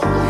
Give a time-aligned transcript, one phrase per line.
[0.00, 0.21] Wow.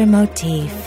[0.00, 0.81] motif.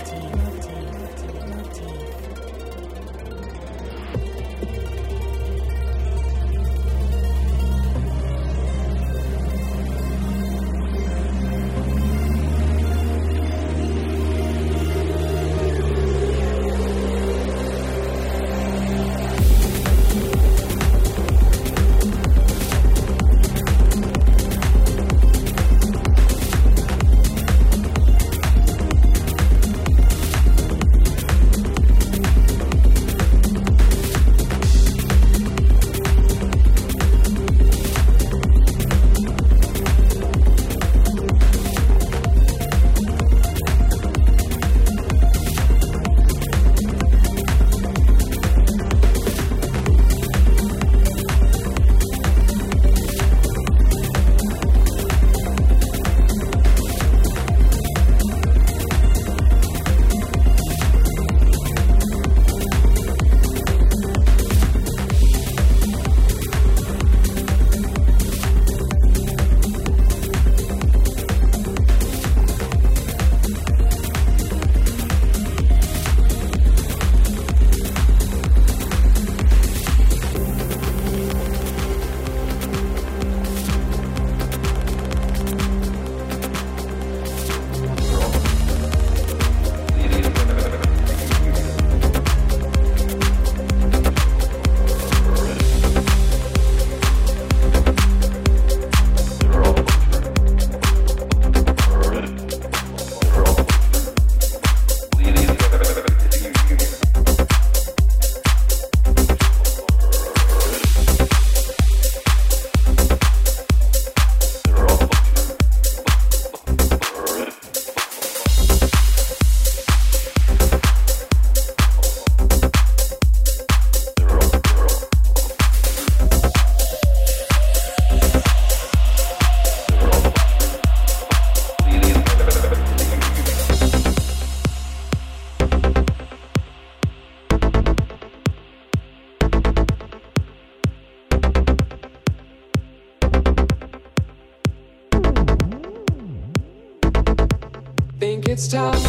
[148.25, 148.49] Motif.
[148.49, 148.99] it's time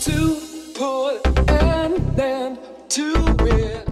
[0.00, 0.40] to
[0.74, 2.58] put an end
[2.88, 3.88] to it.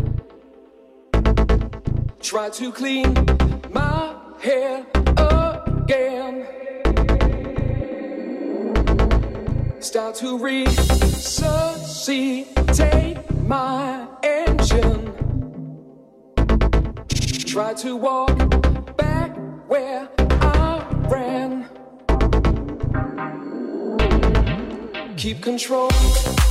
[2.21, 3.15] Try to clean
[3.71, 4.85] my hair
[5.17, 6.45] again.
[9.81, 15.13] Start to resuscitate my engine.
[17.47, 18.37] Try to walk
[18.97, 19.37] back
[19.69, 21.69] where I ran.
[25.25, 26.44] Keep control.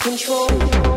[0.00, 0.89] Control.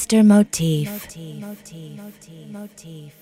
[0.00, 0.24] Mr.
[0.24, 0.88] Motif.
[0.88, 1.40] Motif.
[1.42, 2.50] Motif.
[2.50, 3.12] Motif.